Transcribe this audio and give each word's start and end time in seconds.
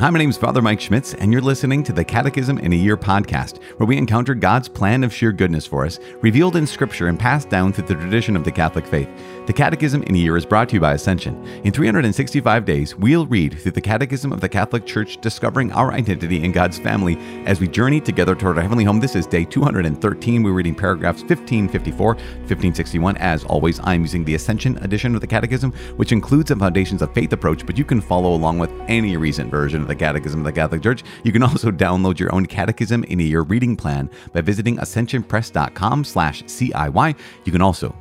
Hi, 0.00 0.08
my 0.08 0.18
name 0.18 0.30
is 0.30 0.38
Father 0.38 0.62
Mike 0.62 0.80
Schmitz, 0.80 1.12
and 1.12 1.30
you're 1.30 1.42
listening 1.42 1.82
to 1.82 1.92
the 1.92 2.02
Catechism 2.02 2.56
in 2.60 2.72
a 2.72 2.76
Year 2.76 2.96
podcast, 2.96 3.62
where 3.76 3.86
we 3.86 3.98
encounter 3.98 4.34
God's 4.34 4.66
plan 4.66 5.04
of 5.04 5.12
sheer 5.12 5.30
goodness 5.30 5.66
for 5.66 5.84
us, 5.84 6.00
revealed 6.22 6.56
in 6.56 6.66
Scripture 6.66 7.08
and 7.08 7.20
passed 7.20 7.50
down 7.50 7.70
through 7.70 7.86
the 7.86 7.96
tradition 7.96 8.34
of 8.34 8.42
the 8.42 8.50
Catholic 8.50 8.86
faith. 8.86 9.10
The 9.46 9.52
Catechism 9.52 10.02
in 10.04 10.14
a 10.14 10.18
Year 10.18 10.38
is 10.38 10.46
brought 10.46 10.70
to 10.70 10.76
you 10.76 10.80
by 10.80 10.94
Ascension. 10.94 11.44
In 11.64 11.72
365 11.72 12.64
days, 12.64 12.96
we'll 12.96 13.26
read 13.26 13.60
through 13.60 13.72
the 13.72 13.80
Catechism 13.82 14.32
of 14.32 14.40
the 14.40 14.48
Catholic 14.48 14.86
Church, 14.86 15.20
discovering 15.20 15.70
our 15.72 15.92
identity 15.92 16.42
in 16.42 16.52
God's 16.52 16.78
family 16.78 17.18
as 17.44 17.60
we 17.60 17.68
journey 17.68 18.00
together 18.00 18.34
toward 18.34 18.56
our 18.56 18.62
heavenly 18.62 18.84
home. 18.84 19.00
This 19.00 19.16
is 19.16 19.26
day 19.26 19.44
213. 19.44 20.42
We're 20.42 20.52
reading 20.52 20.74
paragraphs 20.74 21.20
1554 21.20 22.14
to 22.14 22.20
1561. 22.20 23.18
As 23.18 23.44
always, 23.44 23.78
I'm 23.80 24.00
using 24.00 24.24
the 24.24 24.36
Ascension 24.36 24.78
edition 24.78 25.14
of 25.14 25.20
the 25.20 25.26
Catechism, 25.26 25.72
which 25.96 26.12
includes 26.12 26.48
the 26.48 26.56
Foundations 26.56 27.02
of 27.02 27.12
Faith 27.12 27.34
approach, 27.34 27.66
but 27.66 27.76
you 27.76 27.84
can 27.84 28.00
follow 28.00 28.32
along 28.32 28.58
with 28.58 28.72
any 28.88 29.18
recent 29.18 29.50
version 29.50 29.89
the 29.90 29.96
Catechism 29.96 30.40
of 30.40 30.44
the 30.44 30.52
Catholic 30.52 30.82
Church. 30.82 31.04
You 31.24 31.32
can 31.32 31.42
also 31.42 31.70
download 31.70 32.18
your 32.18 32.34
own 32.34 32.46
Catechism 32.46 33.04
in 33.04 33.20
a 33.20 33.24
Year 33.24 33.42
reading 33.42 33.76
plan 33.76 34.08
by 34.32 34.40
visiting 34.40 34.78
ascensionpress.com 34.78 36.04
slash 36.04 36.42
CIY. 36.44 37.16
You 37.44 37.52
can 37.52 37.60
also, 37.60 37.94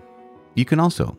you 0.55 0.65
can 0.65 0.79
also 0.79 1.17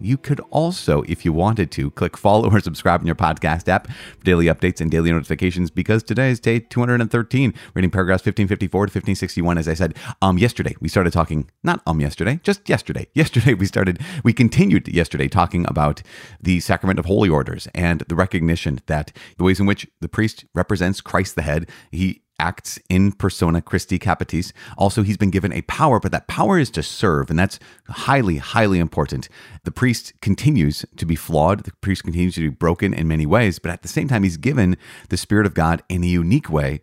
you 0.00 0.16
could 0.16 0.40
also, 0.50 1.02
if 1.02 1.24
you 1.24 1.32
wanted 1.32 1.70
to, 1.72 1.90
click 1.90 2.16
follow 2.16 2.50
or 2.50 2.60
subscribe 2.60 3.00
in 3.00 3.06
your 3.06 3.16
podcast 3.16 3.68
app 3.68 3.88
for 3.88 4.24
daily 4.24 4.46
updates 4.46 4.80
and 4.80 4.90
daily 4.90 5.10
notifications 5.10 5.70
because 5.70 6.02
today 6.02 6.30
is 6.30 6.40
day 6.40 6.60
213, 6.60 7.54
reading 7.74 7.90
paragraphs 7.90 8.20
1554 8.20 8.86
to 8.86 8.90
1561. 8.90 9.58
As 9.58 9.68
I 9.68 9.74
said, 9.74 9.96
um, 10.22 10.38
yesterday 10.38 10.74
we 10.80 10.88
started 10.88 11.12
talking, 11.12 11.50
not 11.62 11.82
um, 11.86 12.00
yesterday, 12.00 12.40
just 12.42 12.68
yesterday. 12.68 13.06
Yesterday 13.18 13.54
we 13.54 13.66
started, 13.66 14.00
we 14.22 14.32
continued 14.32 14.86
yesterday 14.86 15.28
talking 15.28 15.66
about 15.68 16.02
the 16.40 16.60
sacrament 16.60 16.98
of 16.98 17.06
holy 17.06 17.28
orders 17.28 17.66
and 17.74 18.00
the 18.02 18.14
recognition 18.14 18.80
that 18.86 19.12
the 19.38 19.44
ways 19.44 19.58
in 19.58 19.66
which 19.66 19.88
the 20.00 20.08
priest 20.08 20.44
represents 20.54 21.00
Christ 21.00 21.34
the 21.34 21.42
head, 21.42 21.68
he 21.90 22.22
acts 22.38 22.78
in 22.88 23.12
persona 23.12 23.60
Christi 23.60 23.98
Capitis. 23.98 24.52
Also, 24.76 25.02
he's 25.02 25.16
been 25.16 25.30
given 25.30 25.52
a 25.52 25.62
power, 25.62 26.00
but 26.00 26.12
that 26.12 26.28
power 26.28 26.58
is 26.58 26.70
to 26.70 26.82
serve, 26.82 27.30
and 27.30 27.38
that's 27.38 27.58
highly, 27.88 28.36
highly 28.38 28.78
important. 28.78 29.28
The 29.64 29.70
priest 29.70 30.12
continues 30.20 30.84
to 30.96 31.06
be 31.06 31.16
flawed, 31.16 31.64
the 31.64 31.72
priest 31.80 32.04
continues 32.04 32.34
to 32.36 32.42
be 32.42 32.48
broken 32.48 32.94
in 32.94 33.08
many 33.08 33.26
ways, 33.26 33.58
but 33.58 33.70
at 33.70 33.82
the 33.82 33.88
same 33.88 34.08
time, 34.08 34.22
he's 34.22 34.36
given 34.36 34.76
the 35.08 35.16
Spirit 35.16 35.46
of 35.46 35.54
God 35.54 35.82
in 35.88 36.04
a 36.04 36.06
unique 36.06 36.50
way 36.50 36.80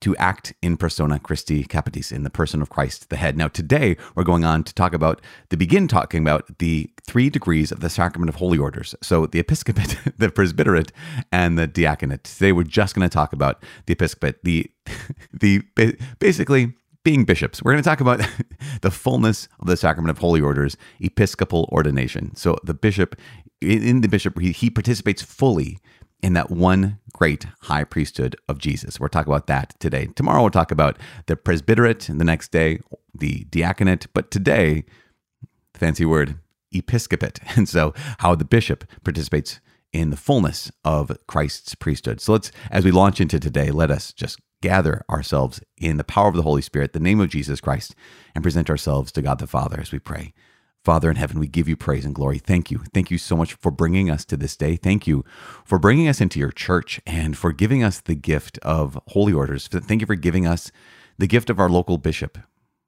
to 0.00 0.16
act 0.16 0.54
in 0.62 0.76
persona 0.76 1.18
Christi 1.18 1.64
Capitis, 1.64 2.12
in 2.12 2.22
the 2.22 2.30
person 2.30 2.62
of 2.62 2.70
Christ 2.70 3.10
the 3.10 3.16
head. 3.16 3.36
Now, 3.36 3.48
today 3.48 3.96
we're 4.14 4.24
going 4.24 4.44
on 4.44 4.64
to 4.64 4.74
talk 4.74 4.94
about, 4.94 5.20
to 5.50 5.56
begin 5.56 5.88
talking 5.88 6.22
about 6.22 6.58
the 6.58 6.90
three 7.02 7.30
degrees 7.30 7.72
of 7.72 7.80
the 7.80 7.90
sacrament 7.90 8.28
of 8.28 8.36
holy 8.36 8.58
orders. 8.58 8.94
So, 9.02 9.26
the 9.26 9.40
episcopate, 9.40 9.98
the 10.18 10.30
presbyterate, 10.30 10.92
and 11.32 11.58
the 11.58 11.66
diaconate. 11.66 12.24
Today 12.24 12.52
we're 12.52 12.64
just 12.64 12.94
going 12.94 13.08
to 13.08 13.12
talk 13.12 13.32
about 13.32 13.62
the 13.86 13.92
episcopate, 13.92 14.44
the, 14.44 14.70
the 15.32 15.62
basically 16.18 16.72
being 17.04 17.24
bishops. 17.24 17.62
We're 17.62 17.72
going 17.72 17.82
to 17.82 17.88
talk 17.88 18.00
about 18.00 18.20
the 18.82 18.90
fullness 18.90 19.48
of 19.60 19.66
the 19.66 19.76
sacrament 19.76 20.10
of 20.10 20.18
holy 20.18 20.40
orders, 20.40 20.76
episcopal 21.00 21.68
ordination. 21.72 22.34
So, 22.34 22.58
the 22.64 22.74
bishop, 22.74 23.16
in 23.60 24.02
the 24.02 24.08
bishop, 24.08 24.38
he 24.38 24.70
participates 24.70 25.22
fully 25.22 25.78
in 26.22 26.32
that 26.34 26.50
one 26.50 26.98
great 27.12 27.46
high 27.62 27.84
priesthood 27.84 28.36
of 28.48 28.58
Jesus. 28.58 28.98
We're 28.98 29.08
talking 29.08 29.32
about 29.32 29.46
that 29.46 29.74
today. 29.78 30.06
Tomorrow 30.14 30.42
we'll 30.42 30.50
talk 30.50 30.70
about 30.70 30.98
the 31.26 31.36
presbyterate, 31.36 32.08
and 32.08 32.20
the 32.20 32.24
next 32.24 32.50
day 32.52 32.80
the 33.14 33.44
diaconate. 33.50 34.06
But 34.12 34.30
today, 34.30 34.84
fancy 35.74 36.04
word, 36.04 36.38
episcopate. 36.72 37.40
And 37.56 37.68
so 37.68 37.94
how 38.18 38.34
the 38.34 38.44
bishop 38.44 38.84
participates 39.04 39.60
in 39.92 40.10
the 40.10 40.16
fullness 40.16 40.70
of 40.84 41.16
Christ's 41.26 41.74
priesthood. 41.74 42.20
So 42.20 42.32
let's, 42.32 42.52
as 42.70 42.84
we 42.84 42.90
launch 42.90 43.20
into 43.20 43.40
today, 43.40 43.70
let 43.70 43.90
us 43.90 44.12
just 44.12 44.38
gather 44.60 45.04
ourselves 45.10 45.60
in 45.76 45.96
the 45.96 46.04
power 46.04 46.28
of 46.28 46.34
the 46.34 46.42
Holy 46.42 46.62
Spirit, 46.62 46.92
the 46.92 47.00
name 47.00 47.20
of 47.20 47.30
Jesus 47.30 47.60
Christ, 47.60 47.94
and 48.34 48.42
present 48.42 48.70
ourselves 48.70 49.12
to 49.12 49.22
God 49.22 49.38
the 49.38 49.46
Father 49.46 49.80
as 49.80 49.92
we 49.92 49.98
pray. 49.98 50.32
Father 50.84 51.10
in 51.10 51.16
heaven, 51.16 51.38
we 51.38 51.48
give 51.48 51.68
you 51.68 51.76
praise 51.76 52.04
and 52.04 52.14
glory. 52.14 52.38
Thank 52.38 52.70
you. 52.70 52.82
Thank 52.94 53.10
you 53.10 53.18
so 53.18 53.36
much 53.36 53.54
for 53.54 53.70
bringing 53.70 54.10
us 54.10 54.24
to 54.26 54.36
this 54.36 54.56
day. 54.56 54.76
Thank 54.76 55.06
you 55.06 55.24
for 55.64 55.78
bringing 55.78 56.08
us 56.08 56.20
into 56.20 56.38
your 56.38 56.52
church 56.52 57.00
and 57.06 57.36
for 57.36 57.52
giving 57.52 57.82
us 57.82 58.00
the 58.00 58.14
gift 58.14 58.58
of 58.58 58.98
holy 59.08 59.32
orders. 59.32 59.68
Thank 59.68 60.00
you 60.00 60.06
for 60.06 60.14
giving 60.14 60.46
us 60.46 60.70
the 61.18 61.26
gift 61.26 61.50
of 61.50 61.58
our 61.58 61.68
local 61.68 61.98
bishop 61.98 62.38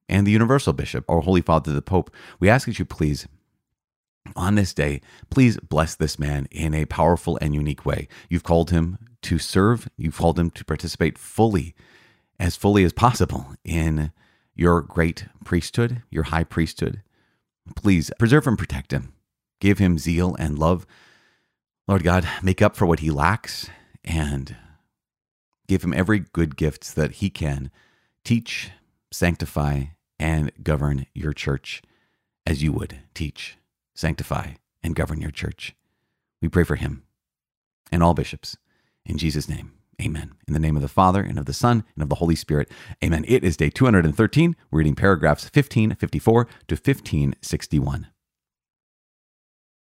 and 0.08 0.26
the 0.26 0.30
universal 0.30 0.72
bishop, 0.72 1.04
our 1.08 1.20
Holy 1.20 1.40
Father, 1.40 1.72
the 1.72 1.82
Pope. 1.82 2.10
We 2.38 2.48
ask 2.48 2.66
that 2.66 2.78
you 2.78 2.84
please 2.84 3.28
on 4.36 4.54
this 4.54 4.74
day, 4.74 5.00
please 5.30 5.58
bless 5.58 5.94
this 5.94 6.18
man 6.18 6.46
in 6.50 6.74
a 6.74 6.84
powerful 6.86 7.38
and 7.40 7.54
unique 7.54 7.86
way. 7.86 8.08
You've 8.28 8.42
called 8.42 8.70
him 8.70 8.98
to 9.22 9.38
serve, 9.38 9.88
you've 9.96 10.16
called 10.16 10.38
him 10.38 10.50
to 10.50 10.64
participate 10.64 11.18
fully, 11.18 11.74
as 12.38 12.56
fully 12.56 12.84
as 12.84 12.92
possible, 12.92 13.54
in 13.64 14.12
your 14.54 14.80
great 14.82 15.26
priesthood, 15.44 16.02
your 16.10 16.24
high 16.24 16.44
priesthood. 16.44 17.02
Please 17.76 18.10
preserve 18.18 18.46
and 18.46 18.58
protect 18.58 18.92
him. 18.92 19.12
Give 19.60 19.78
him 19.78 19.98
zeal 19.98 20.34
and 20.38 20.58
love. 20.58 20.86
Lord 21.86 22.02
God, 22.02 22.26
make 22.42 22.62
up 22.62 22.76
for 22.76 22.86
what 22.86 23.00
he 23.00 23.10
lacks 23.10 23.68
and 24.04 24.56
give 25.68 25.84
him 25.84 25.92
every 25.92 26.20
good 26.20 26.56
gift 26.56 26.96
that 26.96 27.12
he 27.12 27.30
can 27.30 27.70
teach, 28.24 28.70
sanctify, 29.12 29.84
and 30.18 30.50
govern 30.62 31.06
your 31.14 31.32
church 31.32 31.82
as 32.46 32.62
you 32.62 32.72
would 32.72 32.98
teach, 33.14 33.56
sanctify, 33.94 34.54
and 34.82 34.94
govern 34.94 35.20
your 35.20 35.30
church. 35.30 35.74
We 36.40 36.48
pray 36.48 36.64
for 36.64 36.76
him 36.76 37.02
and 37.92 38.02
all 38.02 38.14
bishops. 38.14 38.56
In 39.04 39.18
Jesus' 39.18 39.48
name, 39.48 39.72
amen. 40.00 40.32
In 40.46 40.54
the 40.54 40.60
name 40.60 40.76
of 40.76 40.82
the 40.82 40.88
Father, 40.88 41.22
and 41.22 41.38
of 41.38 41.46
the 41.46 41.52
Son, 41.52 41.84
and 41.94 42.02
of 42.02 42.08
the 42.08 42.16
Holy 42.16 42.36
Spirit, 42.36 42.70
amen. 43.04 43.24
It 43.26 43.44
is 43.44 43.56
day 43.56 43.70
213. 43.70 44.56
We're 44.70 44.78
reading 44.78 44.94
paragraphs 44.94 45.44
1554 45.44 46.44
to 46.44 46.74
1561. 46.74 48.06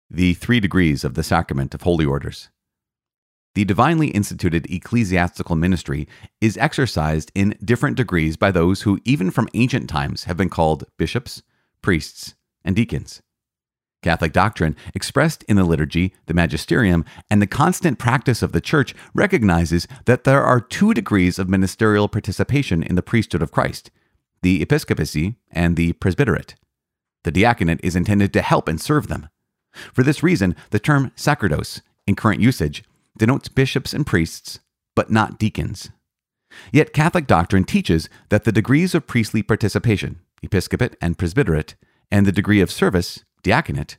The 0.10 0.34
three 0.34 0.60
degrees 0.60 1.04
of 1.04 1.14
the 1.14 1.24
sacrament 1.24 1.74
of 1.74 1.84
holy 1.84 2.06
orders. 2.06 2.50
The 3.54 3.66
divinely 3.66 4.08
instituted 4.10 4.70
ecclesiastical 4.72 5.58
ministry 5.58 6.08
is 6.40 6.58
exercised 6.58 7.32
in 7.36 7.58
different 7.64 7.98
degrees 7.98 8.38
by 8.38 8.52
those 8.52 8.84
who, 8.84 9.00
even 9.04 9.30
from 9.30 9.50
ancient 9.54 9.90
times, 9.90 10.24
have 10.24 10.38
been 10.38 10.50
called 10.50 10.86
bishops, 10.98 11.44
priests, 11.82 12.36
and 12.64 12.76
deacons. 12.76 13.22
Catholic 14.02 14.34
doctrine, 14.34 14.76
expressed 14.96 15.44
in 15.44 15.58
the 15.58 15.64
liturgy, 15.64 16.14
the 16.26 16.34
magisterium, 16.34 17.06
and 17.30 17.42
the 17.42 17.48
constant 17.48 18.00
practice 18.00 18.42
of 18.42 18.52
the 18.52 18.62
Church, 18.62 18.96
recognizes 19.14 19.88
that 20.06 20.24
there 20.24 20.44
are 20.44 20.60
two 20.60 20.94
degrees 20.94 21.38
of 21.38 21.50
ministerial 21.50 22.08
participation 22.08 22.82
in 22.82 22.96
the 22.96 23.04
priesthood 23.04 23.42
of 23.42 23.52
Christ 23.52 23.92
the 24.44 24.62
episcopacy 24.64 25.36
and 25.52 25.78
the 25.78 25.94
presbyterate. 25.94 26.56
The 27.24 27.32
diaconate 27.32 27.80
is 27.84 27.96
intended 27.96 28.34
to 28.34 28.42
help 28.42 28.68
and 28.68 28.82
serve 28.82 29.08
them. 29.08 29.30
For 29.94 30.04
this 30.04 30.24
reason, 30.24 30.56
the 30.72 30.80
term 30.80 31.12
sacerdos, 31.16 31.82
in 32.08 32.16
current 32.16 32.42
usage, 32.42 32.84
denotes 33.18 33.50
bishops 33.50 33.94
and 33.94 34.06
priests, 34.06 34.60
but 34.96 35.12
not 35.12 35.38
deacons. 35.38 35.92
Yet 36.72 36.94
Catholic 36.94 37.28
doctrine 37.28 37.64
teaches 37.64 38.10
that 38.30 38.44
the 38.44 38.52
degrees 38.52 38.96
of 38.96 39.08
priestly 39.08 39.44
participation, 39.44 40.20
episcopate 40.42 40.96
and 41.02 41.18
presbyterate, 41.18 41.76
and 42.12 42.26
the 42.26 42.32
degree 42.32 42.62
of 42.62 42.72
service, 42.72 43.24
diaconate, 43.44 43.98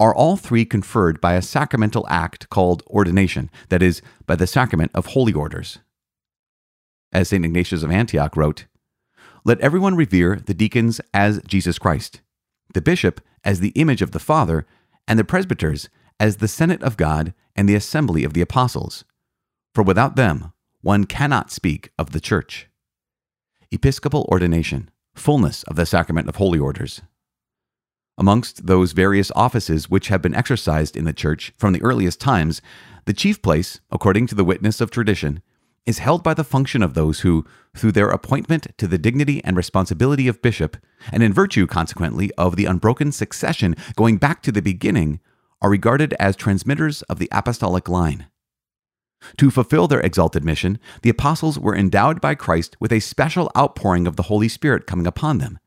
are 0.00 0.14
all 0.14 0.36
three 0.36 0.64
conferred 0.64 1.20
by 1.20 1.34
a 1.34 1.42
sacramental 1.42 2.06
act 2.08 2.48
called 2.50 2.82
ordination, 2.88 3.50
that 3.68 3.82
is, 3.82 4.02
by 4.26 4.34
the 4.34 4.46
sacrament 4.46 4.90
of 4.94 5.06
holy 5.06 5.32
orders. 5.32 5.78
As 7.12 7.28
St. 7.28 7.44
Ignatius 7.44 7.82
of 7.82 7.90
Antioch 7.90 8.36
wrote, 8.36 8.66
Let 9.44 9.60
everyone 9.60 9.94
revere 9.94 10.36
the 10.36 10.54
deacons 10.54 11.00
as 11.14 11.40
Jesus 11.46 11.78
Christ, 11.78 12.20
the 12.74 12.82
bishop 12.82 13.20
as 13.44 13.60
the 13.60 13.70
image 13.70 14.02
of 14.02 14.10
the 14.10 14.18
Father, 14.18 14.66
and 15.06 15.18
the 15.18 15.24
presbyters 15.24 15.88
as 16.20 16.36
the 16.36 16.48
Senate 16.48 16.82
of 16.82 16.96
God 16.96 17.32
and 17.56 17.68
the 17.68 17.74
assembly 17.74 18.24
of 18.24 18.34
the 18.34 18.40
apostles. 18.40 19.04
For 19.74 19.82
without 19.82 20.16
them, 20.16 20.52
one 20.82 21.04
cannot 21.04 21.50
speak 21.50 21.90
of 21.98 22.12
the 22.12 22.20
church. 22.20 22.68
Episcopal 23.70 24.26
ordination, 24.30 24.90
fullness 25.14 25.62
of 25.64 25.76
the 25.76 25.86
sacrament 25.86 26.28
of 26.28 26.36
holy 26.36 26.58
orders. 26.58 27.02
Amongst 28.18 28.66
those 28.66 28.92
various 28.92 29.30
offices 29.36 29.88
which 29.88 30.08
have 30.08 30.20
been 30.20 30.34
exercised 30.34 30.96
in 30.96 31.04
the 31.04 31.12
Church 31.12 31.52
from 31.56 31.72
the 31.72 31.82
earliest 31.82 32.20
times, 32.20 32.60
the 33.04 33.12
chief 33.12 33.40
place, 33.40 33.78
according 33.92 34.26
to 34.26 34.34
the 34.34 34.44
witness 34.44 34.80
of 34.80 34.90
tradition, 34.90 35.40
is 35.86 36.00
held 36.00 36.24
by 36.24 36.34
the 36.34 36.42
function 36.42 36.82
of 36.82 36.94
those 36.94 37.20
who, 37.20 37.46
through 37.76 37.92
their 37.92 38.10
appointment 38.10 38.66
to 38.76 38.88
the 38.88 38.98
dignity 38.98 39.40
and 39.44 39.56
responsibility 39.56 40.26
of 40.26 40.42
bishop, 40.42 40.76
and 41.12 41.22
in 41.22 41.32
virtue, 41.32 41.64
consequently, 41.68 42.32
of 42.36 42.56
the 42.56 42.64
unbroken 42.64 43.12
succession 43.12 43.76
going 43.94 44.16
back 44.16 44.42
to 44.42 44.50
the 44.50 44.60
beginning, 44.60 45.20
are 45.62 45.70
regarded 45.70 46.12
as 46.18 46.34
transmitters 46.34 47.02
of 47.02 47.20
the 47.20 47.28
apostolic 47.30 47.88
line. 47.88 48.26
To 49.36 49.50
fulfill 49.52 49.86
their 49.86 50.00
exalted 50.00 50.44
mission, 50.44 50.80
the 51.02 51.10
apostles 51.10 51.56
were 51.56 51.76
endowed 51.76 52.20
by 52.20 52.34
Christ 52.34 52.76
with 52.80 52.92
a 52.92 52.98
special 52.98 53.50
outpouring 53.56 54.08
of 54.08 54.16
the 54.16 54.24
Holy 54.24 54.48
Spirit 54.48 54.88
coming 54.88 55.06
upon 55.06 55.38
them 55.38 55.60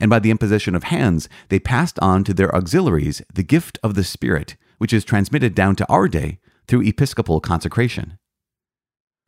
and 0.00 0.10
by 0.10 0.18
the 0.18 0.30
imposition 0.30 0.74
of 0.74 0.84
hands, 0.84 1.28
they 1.48 1.58
passed 1.58 1.98
on 2.00 2.24
to 2.24 2.34
their 2.34 2.54
auxiliaries 2.54 3.22
the 3.32 3.42
gift 3.42 3.78
of 3.82 3.94
the 3.94 4.04
Spirit, 4.04 4.56
which 4.78 4.92
is 4.92 5.04
transmitted 5.04 5.54
down 5.54 5.76
to 5.76 5.88
our 5.88 6.08
day 6.08 6.38
through 6.66 6.82
episcopal 6.82 7.40
consecration. 7.40 8.18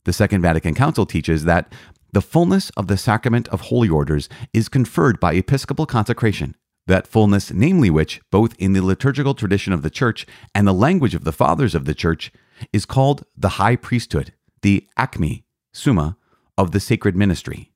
The 0.04 0.12
Second 0.12 0.42
Vatican 0.42 0.74
Council 0.74 1.06
teaches 1.06 1.44
that 1.44 1.72
the 2.12 2.22
fullness 2.22 2.70
of 2.70 2.86
the 2.86 2.96
sacrament 2.96 3.48
of 3.48 3.62
holy 3.62 3.88
orders 3.88 4.28
is 4.52 4.68
conferred 4.68 5.20
by 5.20 5.34
episcopal 5.34 5.84
consecration, 5.84 6.54
that 6.86 7.06
fullness, 7.06 7.52
namely 7.52 7.90
which, 7.90 8.20
both 8.30 8.54
in 8.58 8.72
the 8.72 8.84
liturgical 8.84 9.34
tradition 9.34 9.72
of 9.72 9.82
the 9.82 9.90
Church 9.90 10.26
and 10.54 10.66
the 10.66 10.72
language 10.72 11.14
of 11.14 11.24
the 11.24 11.32
fathers 11.32 11.74
of 11.74 11.84
the 11.84 11.94
Church, 11.94 12.32
is 12.72 12.86
called 12.86 13.24
the 13.36 13.50
high 13.50 13.76
priesthood, 13.76 14.32
the 14.62 14.86
acme, 14.96 15.44
summa, 15.72 16.16
of 16.56 16.70
the 16.70 16.80
sacred 16.80 17.16
ministry. 17.16 17.72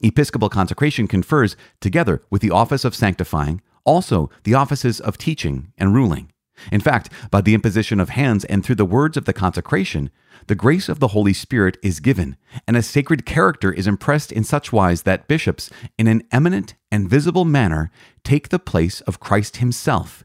Episcopal 0.00 0.48
consecration 0.48 1.08
confers, 1.08 1.56
together 1.80 2.22
with 2.30 2.42
the 2.42 2.50
office 2.50 2.84
of 2.84 2.94
sanctifying, 2.94 3.60
also 3.84 4.30
the 4.44 4.54
offices 4.54 5.00
of 5.00 5.18
teaching 5.18 5.72
and 5.76 5.94
ruling. 5.94 6.32
In 6.72 6.80
fact, 6.80 7.10
by 7.30 7.40
the 7.40 7.54
imposition 7.54 8.00
of 8.00 8.10
hands 8.10 8.44
and 8.44 8.64
through 8.64 8.74
the 8.76 8.84
words 8.84 9.16
of 9.16 9.24
the 9.24 9.32
consecration, 9.32 10.10
the 10.46 10.54
grace 10.54 10.88
of 10.88 10.98
the 10.98 11.08
Holy 11.08 11.32
Spirit 11.32 11.76
is 11.82 12.00
given, 12.00 12.36
and 12.66 12.76
a 12.76 12.82
sacred 12.82 13.26
character 13.26 13.72
is 13.72 13.86
impressed 13.86 14.32
in 14.32 14.44
such 14.44 14.72
wise 14.72 15.02
that 15.02 15.28
bishops, 15.28 15.70
in 15.96 16.06
an 16.06 16.22
eminent 16.32 16.74
and 16.90 17.08
visible 17.08 17.44
manner, 17.44 17.90
take 18.24 18.48
the 18.48 18.58
place 18.58 19.00
of 19.02 19.20
Christ 19.20 19.58
Himself, 19.58 20.24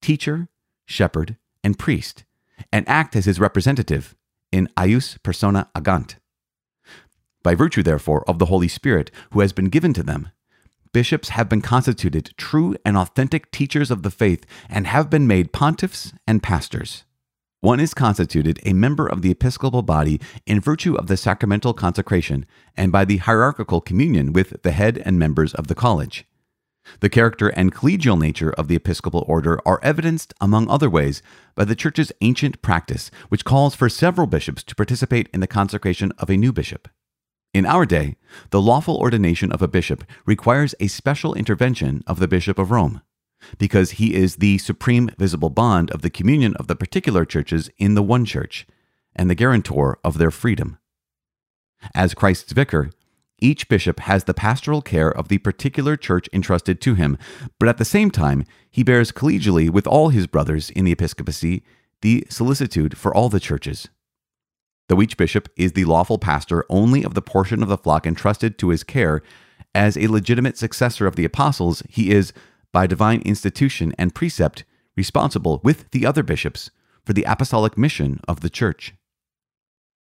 teacher, 0.00 0.48
shepherd, 0.86 1.36
and 1.62 1.78
priest, 1.78 2.24
and 2.72 2.88
act 2.88 3.16
as 3.16 3.24
His 3.24 3.40
representative 3.40 4.14
in 4.52 4.68
eius 4.76 5.18
persona 5.22 5.68
agant. 5.74 6.16
By 7.44 7.54
virtue, 7.54 7.82
therefore, 7.84 8.28
of 8.28 8.40
the 8.40 8.46
Holy 8.46 8.68
Spirit 8.68 9.12
who 9.30 9.40
has 9.40 9.52
been 9.52 9.68
given 9.68 9.92
to 9.92 10.02
them, 10.02 10.30
bishops 10.92 11.28
have 11.28 11.48
been 11.48 11.60
constituted 11.60 12.32
true 12.38 12.74
and 12.86 12.96
authentic 12.96 13.50
teachers 13.50 13.90
of 13.90 14.02
the 14.02 14.10
faith 14.10 14.46
and 14.68 14.86
have 14.86 15.10
been 15.10 15.26
made 15.26 15.52
pontiffs 15.52 16.14
and 16.26 16.42
pastors. 16.42 17.04
One 17.60 17.80
is 17.80 17.92
constituted 17.94 18.60
a 18.64 18.72
member 18.72 19.06
of 19.06 19.22
the 19.22 19.30
episcopal 19.30 19.82
body 19.82 20.20
in 20.46 20.60
virtue 20.60 20.94
of 20.94 21.06
the 21.06 21.18
sacramental 21.18 21.74
consecration 21.74 22.46
and 22.76 22.90
by 22.90 23.04
the 23.04 23.18
hierarchical 23.18 23.80
communion 23.80 24.32
with 24.32 24.62
the 24.62 24.72
head 24.72 25.02
and 25.04 25.18
members 25.18 25.52
of 25.52 25.66
the 25.66 25.74
college. 25.74 26.26
The 27.00 27.10
character 27.10 27.48
and 27.48 27.74
collegial 27.74 28.18
nature 28.18 28.52
of 28.52 28.68
the 28.68 28.76
episcopal 28.76 29.24
order 29.26 29.58
are 29.66 29.80
evidenced, 29.82 30.32
among 30.40 30.68
other 30.68 30.88
ways, 30.90 31.22
by 31.54 31.64
the 31.64 31.74
Church's 31.74 32.12
ancient 32.20 32.62
practice, 32.62 33.10
which 33.28 33.44
calls 33.44 33.74
for 33.74 33.88
several 33.88 34.26
bishops 34.26 34.62
to 34.64 34.74
participate 34.74 35.28
in 35.32 35.40
the 35.40 35.46
consecration 35.46 36.12
of 36.18 36.30
a 36.30 36.36
new 36.36 36.52
bishop. 36.52 36.88
In 37.54 37.66
our 37.66 37.86
day, 37.86 38.16
the 38.50 38.60
lawful 38.60 38.96
ordination 38.96 39.52
of 39.52 39.62
a 39.62 39.68
bishop 39.68 40.02
requires 40.26 40.74
a 40.80 40.88
special 40.88 41.34
intervention 41.34 42.02
of 42.04 42.18
the 42.18 42.26
Bishop 42.26 42.58
of 42.58 42.72
Rome, 42.72 43.00
because 43.58 43.92
he 43.92 44.12
is 44.12 44.36
the 44.36 44.58
supreme 44.58 45.08
visible 45.18 45.50
bond 45.50 45.88
of 45.92 46.02
the 46.02 46.10
communion 46.10 46.56
of 46.56 46.66
the 46.66 46.74
particular 46.74 47.24
churches 47.24 47.70
in 47.78 47.94
the 47.94 48.02
one 48.02 48.24
church, 48.24 48.66
and 49.14 49.30
the 49.30 49.36
guarantor 49.36 50.00
of 50.02 50.18
their 50.18 50.32
freedom. 50.32 50.78
As 51.94 52.12
Christ's 52.12 52.52
vicar, 52.52 52.90
each 53.38 53.68
bishop 53.68 54.00
has 54.00 54.24
the 54.24 54.34
pastoral 54.34 54.82
care 54.82 55.10
of 55.10 55.28
the 55.28 55.38
particular 55.38 55.96
church 55.96 56.28
entrusted 56.32 56.80
to 56.80 56.94
him, 56.94 57.16
but 57.60 57.68
at 57.68 57.78
the 57.78 57.84
same 57.84 58.10
time, 58.10 58.44
he 58.68 58.82
bears 58.82 59.12
collegially 59.12 59.70
with 59.70 59.86
all 59.86 60.08
his 60.08 60.26
brothers 60.26 60.70
in 60.70 60.84
the 60.84 60.92
episcopacy 60.92 61.62
the 62.00 62.26
solicitude 62.28 62.98
for 62.98 63.14
all 63.14 63.28
the 63.28 63.38
churches. 63.38 63.88
Though 64.88 65.00
each 65.00 65.16
bishop 65.16 65.48
is 65.56 65.72
the 65.72 65.84
lawful 65.84 66.18
pastor 66.18 66.64
only 66.68 67.04
of 67.04 67.14
the 67.14 67.22
portion 67.22 67.62
of 67.62 67.68
the 67.68 67.78
flock 67.78 68.06
entrusted 68.06 68.58
to 68.58 68.68
his 68.68 68.84
care, 68.84 69.22
as 69.74 69.96
a 69.96 70.06
legitimate 70.06 70.56
successor 70.56 71.06
of 71.06 71.16
the 71.16 71.24
apostles, 71.24 71.82
he 71.88 72.10
is, 72.10 72.32
by 72.72 72.86
divine 72.86 73.22
institution 73.22 73.94
and 73.98 74.14
precept, 74.14 74.64
responsible 74.96 75.60
with 75.64 75.90
the 75.90 76.06
other 76.06 76.22
bishops 76.22 76.70
for 77.04 77.12
the 77.12 77.24
apostolic 77.24 77.76
mission 77.78 78.20
of 78.28 78.40
the 78.40 78.50
church. 78.50 78.94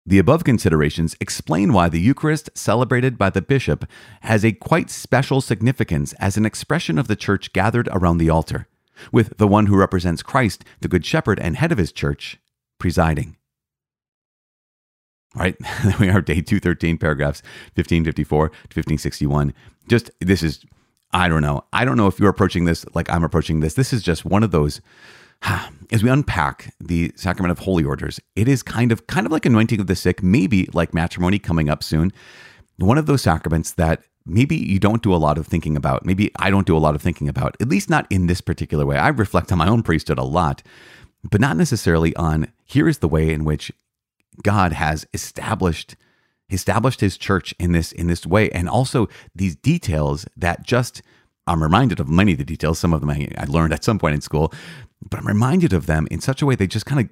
The 0.06 0.18
above 0.18 0.44
considerations 0.44 1.14
explain 1.20 1.72
why 1.72 1.88
the 1.88 2.00
Eucharist 2.00 2.50
celebrated 2.54 3.18
by 3.18 3.30
the 3.30 3.42
bishop 3.42 3.86
has 4.22 4.44
a 4.44 4.52
quite 4.52 4.90
special 4.90 5.40
significance 5.40 6.14
as 6.14 6.36
an 6.36 6.46
expression 6.46 6.98
of 6.98 7.06
the 7.06 7.16
church 7.16 7.52
gathered 7.52 7.88
around 7.92 8.18
the 8.18 8.30
altar, 8.30 8.66
with 9.12 9.36
the 9.36 9.48
one 9.48 9.66
who 9.66 9.76
represents 9.76 10.22
Christ, 10.22 10.64
the 10.80 10.88
Good 10.88 11.04
Shepherd 11.04 11.38
and 11.38 11.56
head 11.56 11.70
of 11.70 11.78
his 11.78 11.92
church, 11.92 12.38
presiding. 12.78 13.36
Right, 15.34 15.56
we 16.00 16.08
are 16.08 16.20
day 16.20 16.40
213, 16.40 16.98
paragraphs 16.98 17.42
1554 17.74 18.48
to 18.48 18.54
1561. 18.54 19.54
Just 19.88 20.10
this 20.20 20.42
is, 20.42 20.64
I 21.12 21.28
don't 21.28 21.42
know. 21.42 21.64
I 21.72 21.84
don't 21.84 21.96
know 21.96 22.08
if 22.08 22.18
you're 22.18 22.30
approaching 22.30 22.64
this 22.64 22.84
like 22.94 23.08
I'm 23.10 23.22
approaching 23.22 23.60
this. 23.60 23.74
This 23.74 23.92
is 23.92 24.02
just 24.02 24.24
one 24.24 24.42
of 24.42 24.50
those. 24.50 24.80
As 25.92 26.02
we 26.02 26.10
unpack 26.10 26.74
the 26.80 27.12
sacrament 27.16 27.52
of 27.52 27.60
holy 27.60 27.84
orders, 27.84 28.20
it 28.36 28.48
is 28.48 28.62
kind 28.62 28.90
of 28.92 29.06
kind 29.06 29.24
of 29.24 29.32
like 29.32 29.46
anointing 29.46 29.80
of 29.80 29.86
the 29.86 29.96
sick, 29.96 30.22
maybe 30.22 30.68
like 30.72 30.94
matrimony 30.94 31.38
coming 31.38 31.68
up 31.68 31.82
soon. 31.82 32.12
One 32.76 32.98
of 32.98 33.06
those 33.06 33.22
sacraments 33.22 33.72
that 33.72 34.02
maybe 34.26 34.56
you 34.56 34.78
don't 34.78 35.02
do 35.02 35.14
a 35.14 35.16
lot 35.16 35.38
of 35.38 35.46
thinking 35.46 35.76
about. 35.76 36.04
Maybe 36.04 36.30
I 36.36 36.50
don't 36.50 36.66
do 36.66 36.76
a 36.76 36.78
lot 36.78 36.94
of 36.94 37.02
thinking 37.02 37.28
about, 37.28 37.56
at 37.60 37.68
least 37.68 37.90
not 37.90 38.06
in 38.10 38.26
this 38.26 38.40
particular 38.40 38.84
way. 38.84 38.96
I 38.96 39.08
reflect 39.08 39.52
on 39.52 39.58
my 39.58 39.68
own 39.68 39.82
priesthood 39.82 40.18
a 40.18 40.24
lot, 40.24 40.62
but 41.28 41.40
not 41.40 41.56
necessarily 41.56 42.14
on 42.16 42.52
here 42.64 42.88
is 42.88 42.98
the 42.98 43.08
way 43.08 43.32
in 43.32 43.44
which 43.44 43.72
God 44.42 44.72
has 44.72 45.06
established 45.12 45.96
established 46.50 47.00
his 47.00 47.16
church 47.16 47.54
in 47.58 47.72
this 47.72 47.92
in 47.92 48.06
this 48.06 48.26
way. 48.26 48.50
And 48.50 48.68
also 48.68 49.08
these 49.34 49.56
details 49.56 50.26
that 50.36 50.64
just 50.64 51.02
I'm 51.46 51.62
reminded 51.62 52.00
of 52.00 52.08
many 52.08 52.32
of 52.32 52.38
the 52.38 52.44
details. 52.44 52.78
Some 52.78 52.92
of 52.92 53.00
them 53.00 53.10
I, 53.10 53.28
I 53.38 53.44
learned 53.44 53.72
at 53.72 53.84
some 53.84 53.98
point 53.98 54.14
in 54.14 54.20
school 54.20 54.52
but 55.08 55.20
I'm 55.20 55.26
reminded 55.26 55.72
of 55.72 55.86
them 55.86 56.06
in 56.10 56.20
such 56.20 56.42
a 56.42 56.46
way 56.46 56.54
they 56.54 56.66
just 56.66 56.86
kind 56.86 57.00
of 57.00 57.08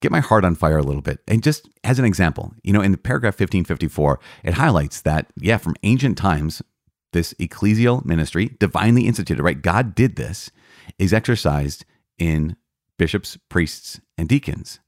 get 0.00 0.12
my 0.12 0.20
heart 0.20 0.44
on 0.44 0.54
fire 0.54 0.78
a 0.78 0.82
little 0.82 1.02
bit. 1.02 1.20
And 1.26 1.42
just 1.42 1.68
as 1.82 1.98
an 1.98 2.04
example 2.04 2.52
you 2.62 2.72
know 2.72 2.82
in 2.82 2.92
the 2.92 2.98
paragraph 2.98 3.34
1554 3.34 4.20
it 4.44 4.54
highlights 4.54 5.00
that 5.02 5.26
yeah 5.36 5.56
from 5.56 5.76
ancient 5.82 6.18
times 6.18 6.62
this 7.12 7.32
ecclesial 7.34 8.04
ministry 8.04 8.56
divinely 8.58 9.06
instituted 9.06 9.42
right? 9.42 9.62
God 9.62 9.94
did 9.94 10.16
this 10.16 10.50
is 10.98 11.12
exercised 11.12 11.84
in 12.18 12.56
bishops 12.98 13.38
priests 13.48 14.00
and 14.18 14.28
deacons 14.28 14.78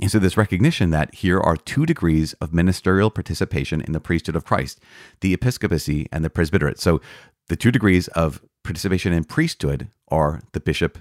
and 0.00 0.10
so, 0.10 0.18
this 0.18 0.36
recognition 0.36 0.90
that 0.90 1.14
here 1.14 1.40
are 1.40 1.56
two 1.56 1.86
degrees 1.86 2.32
of 2.34 2.52
ministerial 2.52 3.10
participation 3.10 3.80
in 3.80 3.92
the 3.92 4.00
priesthood 4.00 4.36
of 4.36 4.44
Christ 4.44 4.80
the 5.20 5.32
episcopacy 5.32 6.08
and 6.10 6.24
the 6.24 6.30
presbyterate. 6.30 6.78
So, 6.78 7.00
the 7.48 7.56
two 7.56 7.70
degrees 7.70 8.08
of 8.08 8.42
participation 8.64 9.12
in 9.12 9.24
priesthood 9.24 9.88
are 10.08 10.40
the 10.52 10.60
bishop 10.60 10.98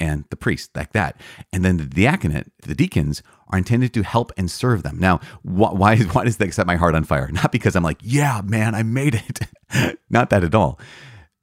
and 0.00 0.24
the 0.30 0.36
priest, 0.36 0.70
like 0.76 0.92
that. 0.92 1.20
And 1.52 1.64
then 1.64 1.78
the 1.78 1.84
diaconate, 1.84 2.46
the 2.62 2.74
deacons, 2.74 3.22
are 3.48 3.58
intended 3.58 3.92
to 3.94 4.02
help 4.02 4.30
and 4.36 4.50
serve 4.50 4.82
them. 4.82 4.98
Now, 4.98 5.18
wh- 5.42 5.74
why, 5.74 5.98
why 6.12 6.24
does 6.24 6.36
that 6.36 6.54
set 6.54 6.66
my 6.66 6.76
heart 6.76 6.94
on 6.94 7.04
fire? 7.04 7.28
Not 7.32 7.50
because 7.50 7.74
I'm 7.74 7.82
like, 7.82 7.98
yeah, 8.02 8.40
man, 8.44 8.74
I 8.74 8.82
made 8.84 9.16
it. 9.16 9.98
Not 10.10 10.30
that 10.30 10.44
at 10.44 10.54
all. 10.54 10.78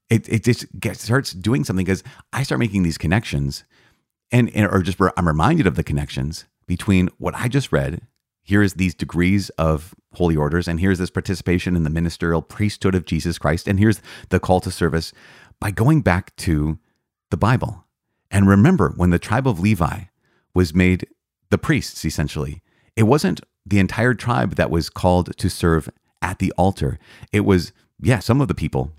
It, 0.10 0.30
it 0.30 0.44
just 0.44 0.68
gets, 0.80 1.04
starts 1.04 1.32
doing 1.34 1.64
something 1.64 1.86
because 1.86 2.04
I 2.32 2.44
start 2.44 2.60
making 2.60 2.84
these 2.84 2.98
connections 2.98 3.66
and, 4.32 4.50
and 4.56 4.68
or 4.72 4.82
just 4.82 5.00
I'm 5.18 5.28
reminded 5.28 5.68
of 5.68 5.76
the 5.76 5.84
connections 5.84 6.46
between 6.68 7.10
what 7.18 7.36
I 7.36 7.48
just 7.48 7.72
read. 7.72 8.02
Here 8.44 8.62
is 8.62 8.76
these 8.76 8.94
degrees 8.94 9.50
of 9.52 9.96
holy 10.14 10.36
orders, 10.36 10.68
and 10.68 10.80
here's 10.80 11.00
this 11.00 11.10
participation 11.10 11.76
in 11.76 11.84
the 11.84 11.90
ministerial 11.90 12.42
priesthood 12.42 12.96
of 12.96 13.06
Jesus 13.06 13.38
Christ, 13.38 13.68
and 13.68 13.80
here's 13.80 14.02
the 14.30 14.40
call 14.40 14.60
to 14.62 14.72
service 14.72 15.14
by 15.60 15.72
going 15.72 16.02
back 16.02 16.36
to 16.38 16.78
the 17.32 17.38
Bible. 17.38 17.86
And 18.30 18.48
remember, 18.48 18.94
when 18.96 19.10
the 19.10 19.20
tribe 19.20 19.48
of 19.48 19.60
Levi 19.60 20.04
was 20.54 20.74
made 20.74 21.08
the 21.50 21.58
priests, 21.58 22.06
essentially, 22.06 22.62
it 22.96 23.04
wasn't 23.04 23.42
the 23.66 23.80
entire 23.80 24.14
tribe 24.14 24.56
that 24.56 24.70
was 24.70 24.90
called 24.90 25.36
to 25.38 25.50
serve 25.50 25.90
at 26.22 26.40
the 26.40 26.52
altar. 26.58 27.00
It 27.32 27.42
was, 27.42 27.72
yeah, 28.02 28.20
some 28.20 28.42
of 28.42 28.48
the 28.48 28.54
people, 28.54 28.92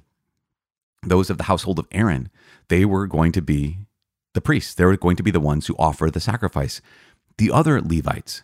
those 1.02 1.30
of 1.30 1.38
the 1.38 1.44
household 1.44 1.78
of 1.78 1.86
Aaron, 1.92 2.30
they 2.68 2.84
were 2.84 3.06
going 3.06 3.32
to 3.32 3.42
be 3.42 3.78
the 4.34 4.40
priests. 4.40 4.74
They 4.74 4.84
were 4.84 4.96
going 4.96 5.16
to 5.16 5.22
be 5.22 5.30
the 5.30 5.40
ones 5.40 5.66
who 5.66 5.76
offer 5.78 6.10
the 6.10 6.20
sacrifice 6.20 6.80
the 7.38 7.50
other 7.50 7.80
Levites 7.80 8.42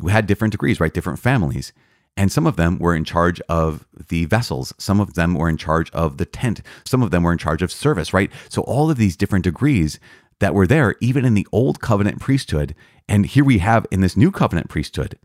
who 0.00 0.08
had 0.08 0.26
different 0.26 0.52
degrees, 0.52 0.80
right? 0.80 0.92
Different 0.92 1.18
families. 1.18 1.72
And 2.16 2.30
some 2.30 2.46
of 2.46 2.56
them 2.56 2.78
were 2.78 2.94
in 2.94 3.04
charge 3.04 3.40
of 3.48 3.86
the 4.08 4.26
vessels. 4.26 4.74
Some 4.76 5.00
of 5.00 5.14
them 5.14 5.34
were 5.34 5.48
in 5.48 5.56
charge 5.56 5.90
of 5.92 6.18
the 6.18 6.26
tent. 6.26 6.60
Some 6.84 7.02
of 7.02 7.10
them 7.10 7.22
were 7.22 7.32
in 7.32 7.38
charge 7.38 7.62
of 7.62 7.72
service, 7.72 8.12
right? 8.12 8.30
So 8.48 8.62
all 8.62 8.90
of 8.90 8.98
these 8.98 9.16
different 9.16 9.44
degrees 9.44 9.98
that 10.40 10.54
were 10.54 10.66
there, 10.66 10.96
even 11.00 11.24
in 11.24 11.34
the 11.34 11.46
old 11.52 11.80
covenant 11.80 12.20
priesthood. 12.20 12.74
And 13.08 13.24
here 13.24 13.44
we 13.44 13.58
have 13.58 13.86
in 13.90 14.00
this 14.00 14.16
new 14.16 14.30
covenant 14.30 14.68
priesthood, 14.68 15.18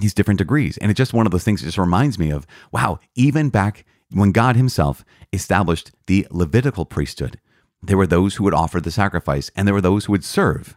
these 0.00 0.14
different 0.14 0.38
degrees. 0.38 0.76
And 0.78 0.90
it's 0.90 0.98
just 0.98 1.14
one 1.14 1.26
of 1.26 1.32
those 1.32 1.44
things 1.44 1.60
that 1.60 1.68
just 1.68 1.78
reminds 1.78 2.18
me 2.18 2.30
of, 2.30 2.46
wow, 2.72 2.98
even 3.14 3.50
back 3.50 3.84
when 4.10 4.32
God 4.32 4.56
himself 4.56 5.04
established 5.32 5.92
the 6.06 6.26
Levitical 6.30 6.84
priesthood, 6.84 7.38
there 7.82 7.96
were 7.96 8.06
those 8.06 8.36
who 8.36 8.44
would 8.44 8.54
offer 8.54 8.80
the 8.80 8.90
sacrifice 8.90 9.50
and 9.54 9.68
there 9.68 9.74
were 9.74 9.80
those 9.80 10.06
who 10.06 10.12
would 10.12 10.24
serve 10.24 10.76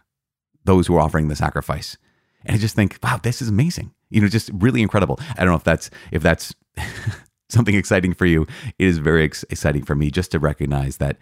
those 0.68 0.86
who 0.86 0.96
are 0.96 1.02
offering 1.02 1.30
the 1.30 1.36
sacrifice. 1.36 1.98
And 2.46 2.56
I 2.56 2.60
just 2.60 2.76
think, 2.76 3.00
wow, 3.02 3.20
this 3.22 3.42
is 3.42 3.50
amazing. 3.50 3.92
You 4.12 4.22
know, 4.22 4.28
just 4.28 4.52
really 4.54 4.84
incredible. 4.84 5.20
I 5.36 5.44
don't 5.44 5.50
know 5.50 5.56
if 5.56 5.64
that's 5.64 5.90
if 6.12 6.22
that's 6.22 6.54
something 7.50 7.76
exciting 7.76 8.14
for 8.14 8.28
you. 8.28 8.44
It 8.78 8.86
is 8.86 9.00
very 9.00 9.24
ex- 9.24 9.46
exciting 9.50 9.84
for 9.84 9.96
me 9.96 10.12
just 10.12 10.32
to 10.32 10.40
recognize 10.40 10.98
that 10.98 11.18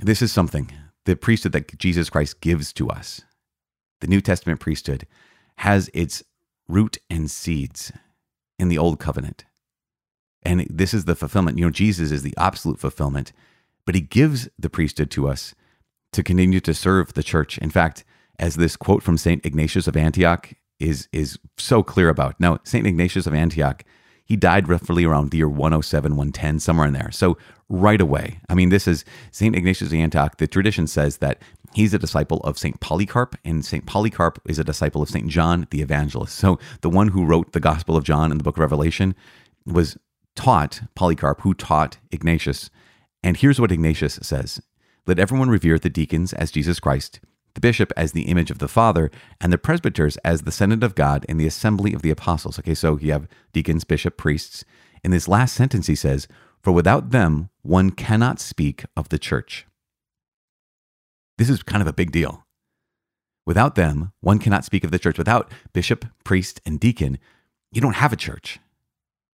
this 0.00 0.20
is 0.20 0.32
something 0.32 0.72
the 1.04 1.16
priesthood 1.16 1.52
that 1.52 1.78
Jesus 1.78 2.10
Christ 2.10 2.40
gives 2.40 2.72
to 2.74 2.88
us. 2.88 3.22
The 4.00 4.06
New 4.06 4.20
Testament 4.20 4.60
priesthood 4.60 5.06
has 5.58 5.90
its 5.94 6.22
root 6.68 6.98
and 7.08 7.30
seeds 7.30 7.92
in 8.58 8.68
the 8.68 8.78
old 8.78 8.98
covenant. 8.98 9.44
And 10.42 10.66
this 10.68 10.92
is 10.92 11.04
the 11.04 11.16
fulfillment. 11.16 11.58
You 11.58 11.64
know, 11.64 11.70
Jesus 11.70 12.10
is 12.10 12.22
the 12.22 12.34
absolute 12.36 12.78
fulfillment, 12.78 13.32
but 13.86 13.94
he 13.94 14.00
gives 14.00 14.48
the 14.58 14.70
priesthood 14.70 15.10
to 15.12 15.28
us 15.28 15.54
to 16.12 16.22
continue 16.22 16.60
to 16.60 16.74
serve 16.74 17.14
the 17.14 17.22
church. 17.22 17.58
In 17.58 17.70
fact, 17.70 18.04
as 18.38 18.56
this 18.56 18.76
quote 18.76 19.02
from 19.02 19.18
St. 19.18 19.44
Ignatius 19.44 19.86
of 19.86 19.96
Antioch 19.96 20.52
is, 20.78 21.08
is 21.12 21.38
so 21.56 21.82
clear 21.82 22.08
about. 22.08 22.38
Now, 22.38 22.60
St. 22.64 22.86
Ignatius 22.86 23.26
of 23.26 23.34
Antioch, 23.34 23.84
he 24.24 24.36
died 24.36 24.68
roughly 24.68 25.04
around 25.04 25.30
the 25.30 25.38
year 25.38 25.48
107, 25.48 26.12
110, 26.12 26.60
somewhere 26.60 26.86
in 26.86 26.92
there. 26.92 27.10
So 27.10 27.38
right 27.68 28.00
away, 28.00 28.40
I 28.48 28.54
mean, 28.54 28.68
this 28.68 28.86
is 28.86 29.04
St. 29.30 29.56
Ignatius 29.56 29.90
of 29.90 29.94
Antioch. 29.94 30.36
The 30.36 30.46
tradition 30.46 30.86
says 30.86 31.18
that 31.18 31.42
he's 31.72 31.94
a 31.94 31.98
disciple 31.98 32.38
of 32.40 32.58
St. 32.58 32.78
Polycarp, 32.80 33.36
and 33.44 33.64
St. 33.64 33.86
Polycarp 33.86 34.38
is 34.46 34.58
a 34.58 34.64
disciple 34.64 35.02
of 35.02 35.08
St. 35.08 35.28
John 35.28 35.66
the 35.70 35.80
Evangelist. 35.80 36.36
So 36.36 36.58
the 36.82 36.90
one 36.90 37.08
who 37.08 37.24
wrote 37.24 37.52
the 37.52 37.60
Gospel 37.60 37.96
of 37.96 38.04
John 38.04 38.30
in 38.30 38.38
the 38.38 38.44
book 38.44 38.56
of 38.56 38.60
Revelation 38.60 39.14
was 39.64 39.96
taught 40.36 40.82
Polycarp, 40.94 41.40
who 41.40 41.54
taught 41.54 41.98
Ignatius. 42.10 42.70
And 43.22 43.36
here's 43.36 43.60
what 43.60 43.72
Ignatius 43.72 44.18
says 44.22 44.60
Let 45.08 45.18
everyone 45.18 45.48
revere 45.48 45.78
the 45.78 45.88
deacons 45.88 46.34
as 46.34 46.50
Jesus 46.50 46.78
Christ, 46.78 47.20
the 47.54 47.62
bishop 47.62 47.94
as 47.96 48.12
the 48.12 48.24
image 48.24 48.50
of 48.50 48.58
the 48.58 48.68
Father, 48.68 49.10
and 49.40 49.50
the 49.50 49.56
presbyters 49.56 50.18
as 50.18 50.42
the 50.42 50.52
Senate 50.52 50.84
of 50.84 50.94
God 50.94 51.24
in 51.30 51.38
the 51.38 51.46
assembly 51.46 51.94
of 51.94 52.02
the 52.02 52.10
apostles. 52.10 52.58
Okay, 52.58 52.74
so 52.74 52.98
you 52.98 53.12
have 53.12 53.26
deacons, 53.54 53.84
bishop, 53.84 54.18
priests. 54.18 54.66
In 55.02 55.10
this 55.10 55.26
last 55.26 55.54
sentence, 55.54 55.86
he 55.86 55.94
says, 55.94 56.28
For 56.60 56.72
without 56.72 57.08
them, 57.08 57.48
one 57.62 57.88
cannot 57.88 58.38
speak 58.38 58.84
of 58.98 59.08
the 59.08 59.18
church. 59.18 59.66
This 61.38 61.48
is 61.48 61.62
kind 61.62 61.80
of 61.80 61.88
a 61.88 61.94
big 61.94 62.12
deal. 62.12 62.44
Without 63.46 63.76
them, 63.76 64.12
one 64.20 64.38
cannot 64.38 64.66
speak 64.66 64.84
of 64.84 64.90
the 64.90 64.98
church. 64.98 65.16
Without 65.16 65.50
bishop, 65.72 66.04
priest, 66.22 66.60
and 66.66 66.78
deacon, 66.78 67.16
you 67.72 67.80
don't 67.80 67.94
have 67.94 68.12
a 68.12 68.16
church. 68.16 68.58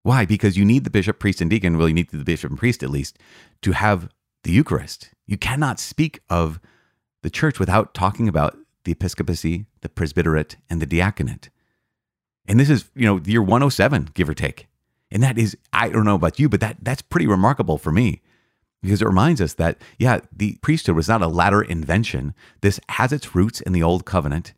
Why? 0.04 0.24
Because 0.24 0.56
you 0.56 0.64
need 0.64 0.84
the 0.84 0.90
bishop, 0.90 1.18
priest, 1.18 1.40
and 1.40 1.50
deacon. 1.50 1.78
Well, 1.78 1.88
you 1.88 1.94
need 1.94 2.10
the 2.10 2.18
bishop 2.18 2.50
and 2.50 2.58
priest 2.60 2.84
at 2.84 2.90
least 2.90 3.18
to 3.62 3.72
have 3.72 4.08
the 4.44 4.52
Eucharist. 4.52 5.10
You 5.26 5.36
cannot 5.36 5.80
speak 5.80 6.20
of 6.28 6.60
the 7.22 7.30
church 7.30 7.58
without 7.58 7.94
talking 7.94 8.28
about 8.28 8.56
the 8.84 8.92
episcopacy, 8.92 9.66
the 9.80 9.88
presbyterate, 9.88 10.56
and 10.68 10.80
the 10.80 10.86
diaconate. 10.86 11.50
And 12.46 12.60
this 12.60 12.68
is, 12.68 12.90
you 12.94 13.06
know, 13.06 13.20
year 13.24 13.42
107, 13.42 14.10
give 14.14 14.28
or 14.28 14.34
take. 14.34 14.68
And 15.10 15.22
that 15.22 15.38
is, 15.38 15.56
I 15.72 15.88
don't 15.88 16.04
know 16.04 16.16
about 16.16 16.38
you, 16.38 16.48
but 16.48 16.60
that 16.60 16.78
that's 16.82 17.02
pretty 17.02 17.26
remarkable 17.26 17.78
for 17.78 17.90
me 17.90 18.20
because 18.82 19.00
it 19.00 19.06
reminds 19.06 19.40
us 19.40 19.54
that, 19.54 19.78
yeah, 19.98 20.20
the 20.30 20.58
priesthood 20.60 20.96
was 20.96 21.08
not 21.08 21.22
a 21.22 21.26
latter 21.26 21.62
invention. 21.62 22.34
This 22.60 22.78
has 22.90 23.12
its 23.12 23.34
roots 23.34 23.62
in 23.62 23.72
the 23.72 23.82
old 23.82 24.04
covenant. 24.04 24.52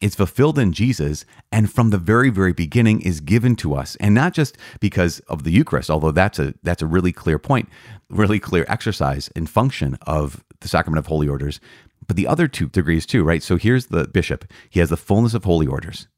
It's 0.00 0.14
fulfilled 0.14 0.58
in 0.58 0.72
Jesus 0.72 1.24
and 1.50 1.70
from 1.72 1.90
the 1.90 1.98
very 1.98 2.30
very 2.30 2.52
beginning 2.52 3.00
is 3.00 3.20
given 3.20 3.56
to 3.56 3.74
us. 3.74 3.96
And 3.96 4.14
not 4.14 4.32
just 4.32 4.56
because 4.80 5.20
of 5.20 5.44
the 5.44 5.50
Eucharist 5.50 5.90
although 5.90 6.12
that's 6.12 6.38
a 6.38 6.54
that's 6.62 6.82
a 6.82 6.86
really 6.86 7.12
clear 7.12 7.38
point 7.38 7.68
really 8.08 8.38
clear 8.38 8.64
exercise 8.68 9.30
and 9.34 9.48
function 9.48 9.98
of 10.02 10.44
the 10.60 10.68
sacrament 10.68 10.98
of 10.98 11.06
holy 11.06 11.28
orders. 11.28 11.60
But 12.06 12.16
the 12.16 12.26
other 12.26 12.48
two 12.48 12.68
degrees 12.68 13.06
too 13.06 13.24
right? 13.24 13.42
So 13.42 13.56
here's 13.56 13.86
the 13.86 14.06
bishop. 14.08 14.44
He 14.70 14.80
has 14.80 14.90
the 14.90 14.96
fullness 14.96 15.34
of 15.34 15.44
holy 15.44 15.66
orders. 15.66 16.08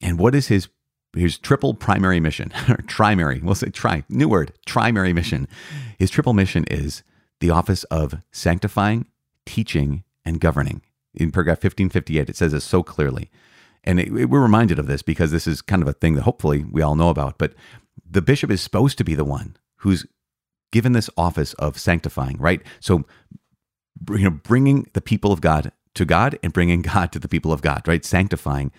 And 0.00 0.18
what 0.18 0.34
is 0.34 0.48
his 0.48 0.68
his 1.14 1.38
triple 1.38 1.74
primary 1.74 2.20
mission? 2.20 2.52
Or 2.68 2.76
trimary 2.86 3.40
we'll 3.42 3.54
say 3.54 3.70
tri 3.70 4.04
new 4.08 4.28
word 4.28 4.52
trimary 4.66 5.12
mission. 5.12 5.46
His 5.98 6.10
triple 6.10 6.34
mission 6.34 6.64
is 6.70 7.02
the 7.40 7.50
office 7.50 7.84
of 7.84 8.14
sanctifying 8.32 9.06
teaching 9.46 10.04
and 10.24 10.40
governing 10.40 10.82
in 11.14 11.30
paragraph 11.30 11.58
1558, 11.58 12.28
it 12.30 12.36
says 12.36 12.52
it 12.52 12.60
so 12.60 12.82
clearly. 12.82 13.30
And 13.84 14.00
it, 14.00 14.08
it, 14.08 14.24
we're 14.26 14.40
reminded 14.40 14.78
of 14.78 14.86
this 14.86 15.02
because 15.02 15.30
this 15.30 15.46
is 15.46 15.62
kind 15.62 15.82
of 15.82 15.88
a 15.88 15.92
thing 15.92 16.14
that 16.14 16.22
hopefully 16.22 16.64
we 16.70 16.82
all 16.82 16.94
know 16.94 17.10
about. 17.10 17.38
But 17.38 17.54
the 18.08 18.22
bishop 18.22 18.50
is 18.50 18.60
supposed 18.60 18.98
to 18.98 19.04
be 19.04 19.14
the 19.14 19.24
one 19.24 19.56
who's 19.76 20.06
given 20.70 20.92
this 20.92 21.10
office 21.16 21.52
of 21.54 21.78
sanctifying, 21.78 22.36
right? 22.38 22.62
So, 22.80 23.04
you 24.10 24.24
know, 24.24 24.30
bringing 24.30 24.88
the 24.94 25.00
people 25.00 25.32
of 25.32 25.40
God 25.40 25.72
to 25.94 26.04
God 26.04 26.38
and 26.42 26.52
bringing 26.52 26.82
God 26.94 27.12
to 27.12 27.18
the 27.18 27.28
people 27.28 27.52
of 27.52 27.62
God, 27.62 27.86
right? 27.86 28.04
Sanctifying, 28.04 28.72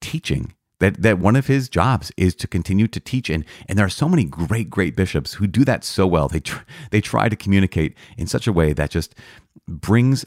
teaching. 0.00 0.54
That, 0.78 1.02
that 1.02 1.18
one 1.18 1.36
of 1.36 1.46
his 1.46 1.68
jobs 1.68 2.10
is 2.16 2.34
to 2.36 2.48
continue 2.48 2.88
to 2.88 3.00
teach 3.00 3.28
and 3.28 3.44
and 3.68 3.78
there 3.78 3.84
are 3.84 3.90
so 3.90 4.08
many 4.08 4.24
great 4.24 4.70
great 4.70 4.96
bishops 4.96 5.34
who 5.34 5.46
do 5.46 5.62
that 5.66 5.84
so 5.84 6.06
well 6.06 6.26
they 6.26 6.40
tr- 6.40 6.64
they 6.90 7.02
try 7.02 7.28
to 7.28 7.36
communicate 7.36 7.94
in 8.16 8.26
such 8.26 8.46
a 8.46 8.52
way 8.54 8.72
that 8.72 8.88
just 8.88 9.14
brings 9.68 10.24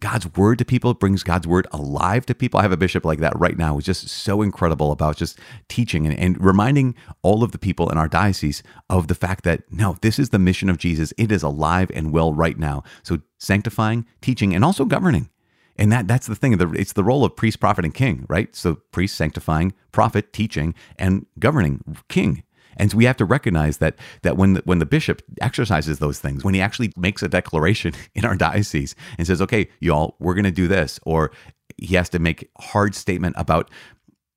God's 0.00 0.34
word 0.36 0.58
to 0.58 0.64
people, 0.64 0.94
brings 0.94 1.22
God's 1.22 1.46
word 1.46 1.66
alive 1.70 2.24
to 2.26 2.34
people. 2.34 2.58
I 2.58 2.62
have 2.62 2.72
a 2.72 2.78
bishop 2.78 3.04
like 3.04 3.18
that 3.18 3.38
right 3.38 3.58
now 3.58 3.74
who's 3.74 3.84
just 3.84 4.08
so 4.08 4.40
incredible 4.40 4.90
about 4.90 5.16
just 5.16 5.38
teaching 5.68 6.06
and, 6.06 6.18
and, 6.18 6.42
reminding 6.42 6.94
all 7.20 7.42
of 7.44 7.52
the 7.52 7.58
people 7.58 7.90
in 7.90 7.98
our 7.98 8.08
diocese 8.08 8.62
of 8.88 9.08
the 9.08 9.14
fact 9.14 9.44
that 9.44 9.70
no, 9.70 9.98
this 10.00 10.18
is 10.18 10.30
the 10.30 10.38
mission 10.38 10.70
of 10.70 10.78
Jesus. 10.78 11.12
It 11.18 11.30
is 11.30 11.42
alive 11.42 11.90
and 11.94 12.12
well 12.12 12.32
right 12.32 12.58
now. 12.58 12.82
So 13.02 13.18
sanctifying, 13.38 14.06
teaching, 14.22 14.54
and 14.54 14.64
also 14.64 14.86
governing. 14.86 15.28
And 15.76 15.92
that 15.92 16.08
that's 16.08 16.26
the 16.26 16.34
thing. 16.34 16.56
It's 16.74 16.94
the 16.94 17.04
role 17.04 17.24
of 17.24 17.36
priest, 17.36 17.60
prophet, 17.60 17.84
and 17.84 17.94
king, 17.94 18.24
right? 18.28 18.54
So 18.54 18.76
priest, 18.92 19.16
sanctifying, 19.16 19.72
prophet, 19.90 20.32
teaching, 20.32 20.74
and 20.98 21.26
governing, 21.38 21.82
king. 22.08 22.44
And 22.76 22.90
so 22.90 22.96
we 22.96 23.04
have 23.04 23.16
to 23.18 23.24
recognize 23.24 23.78
that 23.78 23.96
that 24.22 24.36
when 24.36 24.54
the, 24.54 24.62
when 24.64 24.78
the 24.78 24.86
bishop 24.86 25.22
exercises 25.40 25.98
those 25.98 26.18
things, 26.18 26.44
when 26.44 26.54
he 26.54 26.60
actually 26.60 26.92
makes 26.96 27.22
a 27.22 27.28
declaration 27.28 27.94
in 28.14 28.24
our 28.24 28.36
diocese 28.36 28.94
and 29.18 29.26
says, 29.26 29.42
"Okay, 29.42 29.68
y'all, 29.80 30.16
we're 30.18 30.34
going 30.34 30.44
to 30.44 30.50
do 30.50 30.68
this," 30.68 30.98
or 31.04 31.32
he 31.76 31.94
has 31.94 32.08
to 32.10 32.18
make 32.18 32.50
hard 32.58 32.94
statement 32.94 33.34
about 33.38 33.70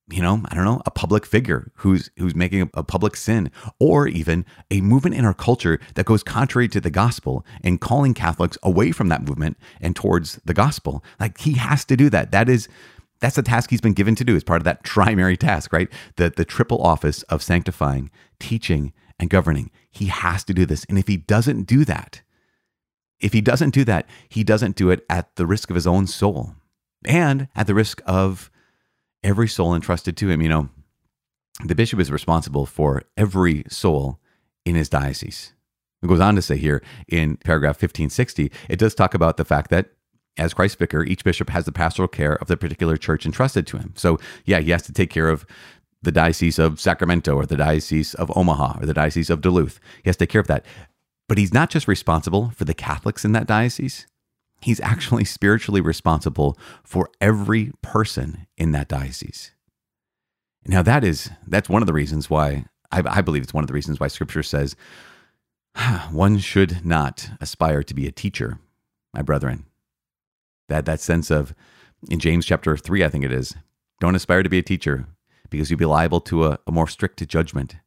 you 0.10 0.22
know, 0.22 0.42
I 0.46 0.54
don't 0.54 0.66
know, 0.66 0.82
a 0.86 0.92
public 0.92 1.26
figure 1.26 1.72
who's 1.78 2.12
who's 2.18 2.36
making 2.36 2.62
a, 2.62 2.70
a, 2.76 2.84
public 2.84 3.16
sin, 3.16 3.50
or 3.80 4.08
even 4.08 4.46
a 4.70 4.82
movement 4.82 5.16
in 5.16 5.26
our 5.26 5.34
culture 5.34 5.80
that 5.96 6.06
goes 6.06 6.22
contrary 6.22 6.68
to 6.70 6.80
the 6.80 6.92
gospel 6.92 7.44
and 7.64 7.82
calling 7.82 8.14
Catholics 8.14 8.58
away 8.62 8.92
from 8.92 9.10
that 9.10 9.28
movement 9.28 9.58
and 9.82 9.96
towards 9.96 10.40
the 10.46 10.54
gospel. 10.54 11.04
Like 11.20 11.40
he 11.40 11.54
has 11.54 11.86
to 11.86 11.98
do 11.98 12.12
that. 12.12 12.32
That 12.32 12.50
is 12.50 12.68
that's 13.20 13.36
the 13.36 13.44
task 13.44 13.70
he's 13.70 13.82
been 13.82 13.94
given 13.94 14.16
to 14.16 14.24
do 14.24 14.36
as 14.36 14.44
part 14.44 14.62
of 14.62 14.66
that 14.66 14.84
primary 14.84 15.38
task, 15.38 15.72
right? 15.72 15.90
The, 16.18 16.30
the 16.36 16.46
triple 16.46 16.82
office 16.82 17.24
of 17.24 17.42
sanctifying, 17.42 18.12
teaching, 18.40 18.94
and 19.20 19.30
governing. 19.30 19.72
He 19.90 20.08
has 20.08 20.44
to 20.46 20.54
do 20.54 20.66
this. 20.66 20.86
And 20.90 20.98
if 20.98 21.08
he 21.08 21.18
doesn't 21.18 21.64
do 21.64 21.86
that, 21.86 22.22
if 23.20 23.34
he 23.34 23.42
doesn't 23.42 23.74
do 23.74 23.84
that, 23.86 24.08
he 24.28 24.44
doesn't 24.44 24.76
do 24.76 24.90
it 24.90 25.06
at 25.10 25.36
the 25.36 25.46
risk 25.46 25.70
of 25.70 25.76
his 25.76 25.88
own 25.88 26.08
soul 26.08 26.56
and 27.06 27.48
at 27.56 27.68
the 27.68 27.76
risk 27.76 28.02
of 28.06 28.52
every 29.24 29.48
soul 29.48 29.74
entrusted 29.74 30.18
to 30.18 30.30
him. 30.30 30.42
You 30.42 30.50
know, 30.50 30.70
the 31.64 31.76
bishop 31.76 32.00
is 32.00 32.12
responsible 32.12 32.66
for 32.66 33.04
every 33.16 33.64
soul 33.70 34.20
in 34.66 34.76
his 34.76 34.90
diocese. 34.90 35.54
It 36.04 36.08
goes 36.08 36.20
on 36.20 36.36
to 36.36 36.42
say 36.42 36.58
here 36.58 36.84
in 37.08 37.38
paragraph 37.38 37.76
1560, 37.76 38.52
it 38.70 38.78
does 38.78 38.94
talk 38.94 39.14
about 39.14 39.38
the 39.38 39.46
fact 39.46 39.72
that 39.72 39.92
as 40.38 40.54
Christ 40.54 40.78
vicar, 40.78 41.04
each 41.04 41.24
bishop 41.24 41.50
has 41.50 41.66
the 41.66 41.72
pastoral 41.72 42.08
care 42.08 42.36
of 42.36 42.48
the 42.48 42.58
particular 42.58 42.98
church 42.98 43.26
entrusted 43.26 43.66
to 43.68 43.78
him. 43.78 43.94
So, 43.96 44.20
yeah, 44.46 44.60
he 44.60 44.72
has 44.72 44.84
to 44.84 44.94
take 44.94 45.10
care 45.10 45.30
of 45.30 45.46
the 46.02 46.12
diocese 46.12 46.60
of 46.60 46.80
Sacramento 46.80 47.36
or 47.36 47.46
the 47.46 47.58
diocese 47.58 48.14
of 48.16 48.32
Omaha 48.36 48.80
or 48.82 48.86
the 48.86 48.94
diocese 48.94 49.30
of 49.30 49.42
Duluth. 49.42 49.80
He 50.04 50.10
has 50.10 50.18
to 50.18 50.26
take 50.26 50.32
care 50.32 50.42
of 50.42 50.48
that. 50.48 50.66
But 51.28 51.38
he's 51.38 51.54
not 51.54 51.70
just 51.70 51.88
responsible 51.88 52.52
for 52.52 52.66
the 52.66 52.74
Catholics 52.74 53.26
in 53.26 53.32
that 53.32 53.48
diocese, 53.48 54.08
he's 54.62 54.80
actually 54.82 55.26
spiritually 55.26 55.82
responsible 55.82 56.58
for 56.84 57.10
every 57.22 57.72
person 57.82 58.48
in 58.58 58.72
that 58.74 58.88
diocese. 58.88 59.52
Now, 60.68 60.82
that 60.82 61.04
is, 61.04 61.30
that's 61.48 61.70
one 61.70 61.82
of 61.84 61.88
the 61.88 61.94
reasons 61.94 62.30
why, 62.30 62.66
I, 62.92 63.04
I 63.06 63.22
believe 63.22 63.44
it's 63.44 63.54
one 63.54 63.64
of 63.64 63.68
the 63.68 63.74
reasons 63.74 64.00
why 64.00 64.08
scripture 64.08 64.44
says 64.44 64.76
one 66.12 66.40
should 66.40 66.86
not 66.86 67.30
aspire 67.40 67.84
to 67.84 67.94
be 67.94 68.08
a 68.08 68.12
teacher, 68.12 68.60
my 69.14 69.22
brethren 69.22 69.66
that 70.70 70.86
that 70.86 71.00
sense 71.00 71.32
of 71.32 71.54
in 72.10 72.20
James 72.20 72.46
chapter 72.46 72.76
3 72.78 73.04
I 73.04 73.10
think 73.10 73.24
it 73.24 73.32
is 73.32 73.56
don't 74.00 74.16
aspire 74.16 74.44
to 74.44 74.50
be 74.50 74.60
a 74.60 74.64
teacher 74.64 75.08
because 75.50 75.70
you'll 75.70 75.80
be 75.80 75.86
liable 75.86 76.22
to 76.22 76.46
a, 76.46 76.60
a 76.68 76.72
more 76.72 76.88
strict 76.88 77.26
judgment. 77.28 77.78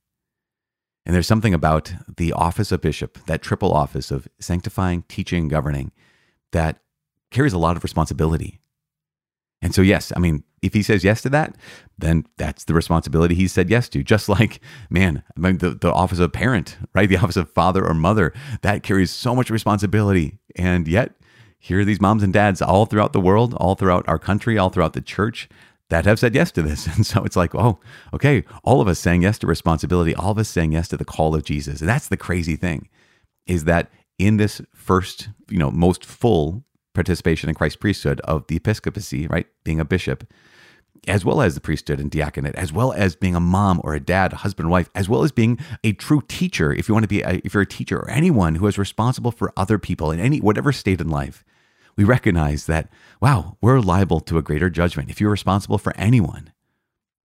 And 1.05 1.15
there's 1.15 1.27
something 1.27 1.55
about 1.55 1.93
the 2.17 2.33
office 2.33 2.71
of 2.73 2.81
bishop 2.81 3.19
that 3.27 3.43
triple 3.43 3.73
office 3.73 4.11
of 4.11 4.29
sanctifying 4.39 5.05
teaching 5.09 5.43
and 5.43 5.51
governing 5.51 5.93
that 6.53 6.81
carries 7.31 7.53
a 7.53 7.59
lot 7.59 7.77
of 7.77 7.83
responsibility. 7.83 8.61
And 9.61 9.75
so 9.75 9.83
yes 9.83 10.13
I 10.17 10.21
mean 10.21 10.45
if 10.61 10.75
he 10.75 10.83
says 10.83 11.05
yes 11.05 11.23
to 11.23 11.29
that 11.31 11.57
then 11.99 12.25
that's 12.37 12.65
the 12.65 12.75
responsibility 12.75 13.35
he 13.35 13.49
said 13.49 13.71
yes 13.71 13.89
to. 13.91 14.03
Just 14.03 14.29
like 14.29 14.61
man 14.91 15.23
I 15.37 15.41
mean 15.41 15.59
the, 15.59 15.71
the 15.71 15.93
office 15.93 16.19
of 16.19 16.33
parent 16.33 16.79
right? 16.95 17.09
The 17.09 17.17
office 17.19 17.37
of 17.37 17.51
father 17.51 17.87
or 17.87 17.95
mother 17.95 18.33
that 18.63 18.83
carries 18.83 19.11
so 19.11 19.35
much 19.35 19.51
responsibility. 19.51 20.39
And 20.57 20.87
yet 20.87 21.18
here 21.59 21.81
are 21.81 21.85
these 21.85 22.01
moms 22.01 22.23
and 22.23 22.33
dads 22.33 22.63
all 22.63 22.87
throughout 22.87 23.13
the 23.13 23.21
world, 23.21 23.55
all 23.55 23.75
throughout 23.75 24.09
our 24.09 24.19
country, 24.19 24.57
all 24.57 24.71
throughout 24.71 24.93
the 24.93 25.01
church 25.01 25.49
that 25.91 26.05
have 26.05 26.19
said 26.19 26.35
yes 26.35 26.51
to 26.53 26.63
this. 26.63 26.87
And 26.97 27.07
so 27.07 27.25
it's 27.25 27.37
like, 27.37 27.55
oh, 27.55 27.81
okay, 28.15 28.45
all 28.63 28.81
of 28.81 28.89
us 28.89 28.99
saying 28.99 29.23
yes 29.23 29.39
to 29.41 29.47
responsibility, 29.47 30.15
all 30.15 30.33
of 30.33 30.39
us 30.39 30.49
saying 30.49 30.73
yes 30.73 30.89
to 30.89 30.97
the 30.97 31.05
call 31.05 31.35
of 31.35 31.45
Jesus. 31.45 31.81
And 31.81 31.89
that's 31.89 32.09
the 32.09 32.17
crazy 32.17 32.57
thing 32.57 32.89
is 33.47 33.65
that 33.65 33.91
in 34.19 34.37
this 34.37 34.61
first, 34.75 35.31
you 35.49 35.59
know, 35.59 35.71
most 35.71 36.05
full 36.05 36.65
participation 36.95 37.49
in 37.49 37.55
Christ's 37.55 37.77
priesthood 37.77 38.21
of 38.21 38.47
the 38.49 38.57
episcopacy, 38.57 39.27
right, 39.27 39.47
being 39.65 39.81
a 39.81 39.85
bishop, 39.85 40.31
as 41.07 41.25
well 41.25 41.41
as 41.41 41.55
the 41.55 41.61
priesthood 41.61 42.01
and 42.01 42.11
diaconate, 42.11 42.55
as 42.55 42.73
well 42.73 42.93
as 42.93 43.17
being 43.17 43.35
a 43.35 43.41
mom 43.41 43.81
or 43.85 43.95
a 43.95 44.01
dad, 44.01 44.33
a 44.33 44.37
husband, 44.37 44.71
wife, 44.71 44.89
as 44.95 45.09
well 45.09 45.23
as 45.23 45.33
being 45.33 45.59
a 45.85 45.93
true 45.93 46.23
teacher. 46.29 46.73
If 46.73 46.89
you 46.89 46.95
want 46.95 47.05
to 47.05 47.09
be, 47.09 47.23
a, 47.23 47.41
if 47.45 47.55
you're 47.55 47.63
a 47.63 47.67
teacher 47.67 47.99
or 47.99 48.11
anyone 48.11 48.57
who 48.57 48.67
is 48.67 48.79
responsible 48.79 49.31
for 49.31 49.53
other 49.57 49.79
people 49.79 50.11
in 50.11 50.21
any 50.21 50.41
whatever 50.41 50.73
state 50.73 51.01
in 51.01 51.09
life, 51.09 51.45
we 51.97 52.05
recognize 52.05 52.67
that 52.67 52.89
wow, 53.21 53.57
we're 53.61 53.81
liable 53.81 54.21
to 54.21 54.39
a 54.39 54.43
greater 54.43 54.71
judgment. 54.71 55.11
If 55.11 55.21
you're 55.21 55.31
responsible 55.31 55.79
for 55.79 55.97
anyone, 55.97 56.53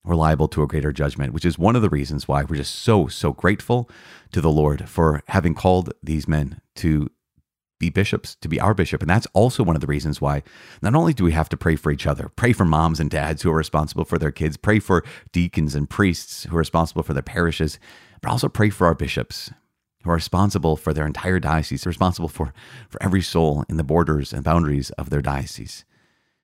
we're 0.03 0.15
liable 0.15 0.47
to 0.49 0.63
a 0.63 0.67
greater 0.67 0.91
judgment, 0.91 1.33
which 1.33 1.45
is 1.45 1.57
one 1.57 1.75
of 1.75 1.81
the 1.81 1.89
reasons 1.89 2.27
why 2.27 2.43
we're 2.43 2.57
just 2.57 2.75
so 2.75 3.07
so 3.07 3.31
grateful 3.31 3.89
to 4.31 4.41
the 4.41 4.51
Lord 4.51 4.89
for 4.89 5.21
having 5.27 5.53
called 5.53 5.93
these 6.03 6.27
men 6.27 6.59
to 6.75 7.09
bishops, 7.89 8.35
to 8.35 8.47
be 8.47 8.59
our 8.59 8.73
bishop. 8.73 9.01
And 9.01 9.09
that's 9.09 9.27
also 9.33 9.63
one 9.63 9.75
of 9.75 9.81
the 9.81 9.87
reasons 9.87 10.21
why 10.21 10.43
not 10.81 10.95
only 10.95 11.13
do 11.13 11.23
we 11.23 11.31
have 11.31 11.49
to 11.49 11.57
pray 11.57 11.75
for 11.75 11.91
each 11.91 12.07
other, 12.07 12.29
pray 12.35 12.53
for 12.53 12.65
moms 12.65 12.99
and 12.99 13.09
dads 13.09 13.41
who 13.41 13.51
are 13.51 13.57
responsible 13.57 14.05
for 14.05 14.17
their 14.17 14.31
kids, 14.31 14.57
pray 14.57 14.79
for 14.79 15.03
deacons 15.31 15.75
and 15.75 15.89
priests 15.89 16.43
who 16.43 16.55
are 16.55 16.59
responsible 16.59 17.03
for 17.03 17.13
their 17.13 17.23
parishes, 17.23 17.79
but 18.21 18.29
also 18.29 18.49
pray 18.49 18.69
for 18.69 18.87
our 18.87 18.95
bishops 18.95 19.51
who 20.03 20.09
are 20.09 20.15
responsible 20.15 20.75
for 20.75 20.93
their 20.93 21.07
entire 21.07 21.39
diocese, 21.39 21.85
responsible 21.85 22.29
for, 22.29 22.53
for 22.89 23.01
every 23.01 23.21
soul 23.21 23.63
in 23.69 23.77
the 23.77 23.83
borders 23.83 24.33
and 24.33 24.43
boundaries 24.43 24.89
of 24.91 25.09
their 25.09 25.21
diocese. 25.21 25.85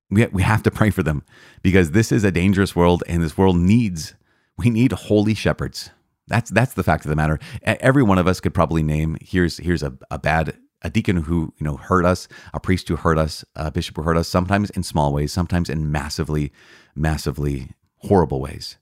We, 0.09 0.25
we 0.27 0.43
have 0.43 0.63
to 0.63 0.71
pray 0.71 0.89
for 0.89 1.03
them 1.03 1.23
because 1.61 1.91
this 1.91 2.11
is 2.11 2.23
a 2.23 2.31
dangerous 2.31 2.75
world 2.75 3.03
and 3.07 3.21
this 3.21 3.37
world 3.37 3.57
needs, 3.57 4.15
we 4.57 4.69
need 4.69 4.91
holy 4.91 5.33
shepherds. 5.33 5.91
That's, 6.27 6.49
that's 6.51 6.73
the 6.73 6.83
fact 6.83 7.05
of 7.05 7.09
the 7.09 7.15
matter. 7.15 7.39
Every 7.63 8.03
one 8.03 8.17
of 8.17 8.27
us 8.27 8.39
could 8.39 8.53
probably 8.53 8.83
name, 8.83 9.17
here's, 9.21 9.57
here's 9.57 9.83
a, 9.83 9.93
a 10.11 10.19
bad 10.19 10.57
a 10.81 10.89
deacon 10.89 11.17
who 11.17 11.53
you 11.57 11.65
know 11.65 11.77
hurt 11.77 12.05
us, 12.05 12.27
a 12.53 12.59
priest 12.59 12.87
who 12.87 12.95
hurt 12.95 13.17
us, 13.17 13.43
a 13.55 13.71
bishop 13.71 13.95
who 13.97 14.03
hurt 14.03 14.17
us, 14.17 14.27
sometimes 14.27 14.69
in 14.71 14.83
small 14.83 15.13
ways, 15.13 15.33
sometimes 15.33 15.69
in 15.69 15.91
massively, 15.91 16.51
massively 16.95 17.71
horrible 17.97 18.39
ways. 18.39 18.77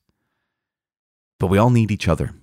But 1.39 1.48
we 1.48 1.58
all 1.58 1.70
need 1.70 1.92
each 1.92 2.08
other. 2.08 2.34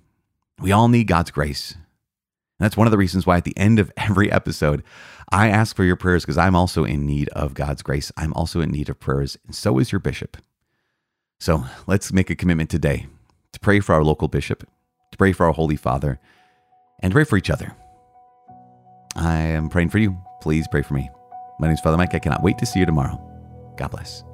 We 0.61 0.73
all 0.73 0.88
need 0.88 1.06
God's 1.06 1.30
grace. 1.30 1.73
And 1.73 2.64
that's 2.64 2.76
one 2.76 2.87
of 2.87 2.92
the 2.92 2.99
reasons 2.99 3.26
why 3.26 3.37
at 3.37 3.44
the 3.44 3.56
end 3.56 3.78
of 3.78 3.92
every 3.96 4.30
episode, 4.30 4.84
I 5.32 5.49
ask 5.49 5.75
for 5.75 5.84
your 5.84 5.96
prayers 5.96 6.25
because 6.25 6.38
I'm 6.38 6.54
also 6.54 6.84
in 6.84 7.04
need 7.04 7.28
of 7.30 7.54
God's 7.54 7.82
grace. 7.82 8.12
I'm 8.16 8.32
also 8.34 8.61
in 8.61 8.70
need 8.70 8.88
of 8.88 9.00
prayers, 9.00 9.37
and 9.46 9.54
so 9.54 9.78
is 9.78 9.90
your 9.90 9.99
bishop. 9.99 10.37
So 11.40 11.64
let's 11.87 12.12
make 12.12 12.30
a 12.30 12.37
commitment 12.37 12.70
today 12.70 13.06
to 13.52 13.61
pray 13.61 13.80
for 13.80 13.94
our 13.94 14.04
local 14.04 14.28
bishop, 14.28 14.68
to 15.11 15.18
pray 15.18 15.32
for 15.32 15.46
our 15.46 15.52
Holy 15.52 15.76
Father, 15.76 16.20
and 17.00 17.12
pray 17.12 17.25
for 17.25 17.37
each 17.37 17.50
other. 17.50 17.75
I 19.16 19.37
am 19.37 19.68
praying 19.68 19.90
for 19.90 19.99
you. 19.99 20.16
Please 20.40 20.66
pray 20.68 20.83
for 20.83 20.94
me. 20.94 21.11
My 21.59 21.68
name 21.68 21.75
is 21.75 21.80
Father 21.80 21.97
Mike. 21.97 22.14
I 22.14 22.18
cannot 22.18 22.42
wait 22.42 22.59
to 22.59 22.66
see 22.66 22.80
you 22.80 22.87
tomorrow. 22.87 23.21
God 23.76 23.90
bless. 23.92 24.25